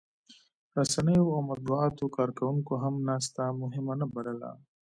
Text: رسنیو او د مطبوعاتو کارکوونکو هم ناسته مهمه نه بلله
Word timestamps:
رسنیو 0.77 1.31
او 1.35 1.41
د 1.43 1.47
مطبوعاتو 1.49 2.05
کارکوونکو 2.17 2.73
هم 2.83 2.93
ناسته 3.09 3.43
مهمه 3.61 3.93
نه 3.99 4.05
بلله 4.13 4.51